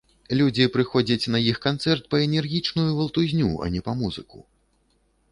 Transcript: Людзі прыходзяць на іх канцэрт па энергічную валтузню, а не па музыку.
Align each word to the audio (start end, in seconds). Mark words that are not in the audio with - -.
Людзі 0.37 0.65
прыходзяць 0.75 1.29
на 1.33 1.41
іх 1.51 1.59
канцэрт 1.65 2.07
па 2.13 2.21
энергічную 2.27 2.85
валтузню, 2.99 3.51
а 3.67 3.69
не 3.75 3.81
па 3.89 3.93
музыку. 4.01 4.37